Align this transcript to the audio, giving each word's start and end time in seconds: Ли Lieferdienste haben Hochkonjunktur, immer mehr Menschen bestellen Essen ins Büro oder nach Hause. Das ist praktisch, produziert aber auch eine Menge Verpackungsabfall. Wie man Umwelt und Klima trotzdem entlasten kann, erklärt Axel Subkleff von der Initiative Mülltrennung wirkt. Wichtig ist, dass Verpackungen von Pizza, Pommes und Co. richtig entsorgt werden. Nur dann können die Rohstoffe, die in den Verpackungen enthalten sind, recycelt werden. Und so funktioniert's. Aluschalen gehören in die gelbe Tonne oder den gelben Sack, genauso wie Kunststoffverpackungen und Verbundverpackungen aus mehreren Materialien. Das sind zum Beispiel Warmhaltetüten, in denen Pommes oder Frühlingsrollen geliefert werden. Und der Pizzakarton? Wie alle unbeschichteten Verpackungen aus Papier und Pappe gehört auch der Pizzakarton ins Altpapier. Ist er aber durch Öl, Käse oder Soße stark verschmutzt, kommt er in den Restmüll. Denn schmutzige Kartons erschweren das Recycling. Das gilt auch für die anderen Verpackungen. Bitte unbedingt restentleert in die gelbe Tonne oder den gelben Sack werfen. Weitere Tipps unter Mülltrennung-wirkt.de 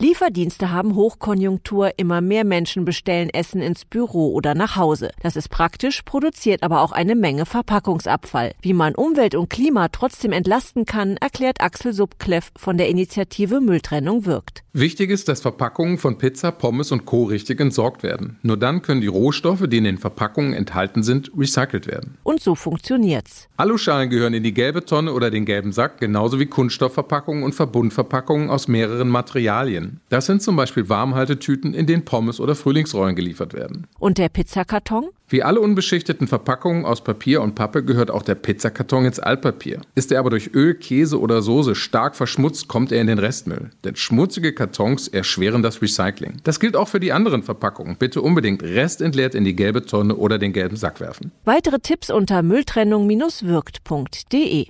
Ли 0.00 0.09
Lieferdienste 0.20 0.70
haben 0.70 0.96
Hochkonjunktur, 0.96 1.92
immer 1.96 2.20
mehr 2.20 2.44
Menschen 2.44 2.84
bestellen 2.84 3.30
Essen 3.30 3.62
ins 3.62 3.86
Büro 3.86 4.34
oder 4.34 4.54
nach 4.54 4.76
Hause. 4.76 5.12
Das 5.22 5.34
ist 5.34 5.48
praktisch, 5.48 6.02
produziert 6.02 6.62
aber 6.62 6.82
auch 6.82 6.92
eine 6.92 7.14
Menge 7.14 7.46
Verpackungsabfall. 7.46 8.52
Wie 8.60 8.74
man 8.74 8.94
Umwelt 8.94 9.34
und 9.34 9.48
Klima 9.48 9.88
trotzdem 9.88 10.32
entlasten 10.32 10.84
kann, 10.84 11.16
erklärt 11.16 11.62
Axel 11.62 11.94
Subkleff 11.94 12.52
von 12.54 12.76
der 12.76 12.90
Initiative 12.90 13.62
Mülltrennung 13.62 14.26
wirkt. 14.26 14.62
Wichtig 14.72 15.10
ist, 15.10 15.28
dass 15.28 15.40
Verpackungen 15.40 15.98
von 15.98 16.18
Pizza, 16.18 16.52
Pommes 16.52 16.92
und 16.92 17.06
Co. 17.06 17.24
richtig 17.24 17.58
entsorgt 17.58 18.02
werden. 18.02 18.38
Nur 18.42 18.56
dann 18.56 18.82
können 18.82 19.00
die 19.00 19.08
Rohstoffe, 19.08 19.66
die 19.66 19.78
in 19.78 19.84
den 19.84 19.98
Verpackungen 19.98 20.52
enthalten 20.52 21.02
sind, 21.02 21.32
recycelt 21.36 21.86
werden. 21.86 22.18
Und 22.22 22.40
so 22.40 22.54
funktioniert's. 22.54 23.48
Aluschalen 23.56 24.10
gehören 24.10 24.34
in 24.34 24.44
die 24.44 24.54
gelbe 24.54 24.84
Tonne 24.84 25.12
oder 25.12 25.30
den 25.30 25.44
gelben 25.44 25.72
Sack, 25.72 25.98
genauso 25.98 26.38
wie 26.38 26.46
Kunststoffverpackungen 26.46 27.42
und 27.42 27.54
Verbundverpackungen 27.54 28.48
aus 28.48 28.68
mehreren 28.68 29.08
Materialien. 29.08 30.00
Das 30.10 30.26
sind 30.26 30.42
zum 30.42 30.56
Beispiel 30.56 30.88
Warmhaltetüten, 30.88 31.72
in 31.72 31.86
denen 31.86 32.04
Pommes 32.04 32.40
oder 32.40 32.56
Frühlingsrollen 32.56 33.14
geliefert 33.14 33.54
werden. 33.54 33.86
Und 34.00 34.18
der 34.18 34.28
Pizzakarton? 34.28 35.10
Wie 35.28 35.44
alle 35.44 35.60
unbeschichteten 35.60 36.26
Verpackungen 36.26 36.84
aus 36.84 37.04
Papier 37.04 37.40
und 37.40 37.54
Pappe 37.54 37.84
gehört 37.84 38.10
auch 38.10 38.24
der 38.24 38.34
Pizzakarton 38.34 39.04
ins 39.04 39.20
Altpapier. 39.20 39.80
Ist 39.94 40.10
er 40.10 40.18
aber 40.18 40.30
durch 40.30 40.52
Öl, 40.52 40.74
Käse 40.74 41.20
oder 41.20 41.42
Soße 41.42 41.76
stark 41.76 42.16
verschmutzt, 42.16 42.66
kommt 42.66 42.90
er 42.90 43.00
in 43.00 43.06
den 43.06 43.20
Restmüll. 43.20 43.70
Denn 43.84 43.94
schmutzige 43.94 44.52
Kartons 44.52 45.06
erschweren 45.06 45.62
das 45.62 45.80
Recycling. 45.80 46.38
Das 46.42 46.58
gilt 46.58 46.74
auch 46.74 46.88
für 46.88 46.98
die 46.98 47.12
anderen 47.12 47.44
Verpackungen. 47.44 47.94
Bitte 47.96 48.20
unbedingt 48.20 48.64
restentleert 48.64 49.36
in 49.36 49.44
die 49.44 49.54
gelbe 49.54 49.86
Tonne 49.86 50.16
oder 50.16 50.40
den 50.40 50.52
gelben 50.52 50.74
Sack 50.74 50.98
werfen. 50.98 51.30
Weitere 51.44 51.78
Tipps 51.78 52.10
unter 52.10 52.42
Mülltrennung-wirkt.de 52.42 54.66